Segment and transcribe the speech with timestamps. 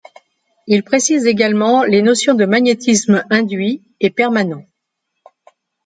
[0.65, 4.65] Il précise également les notions de magnétisme induit et permanent.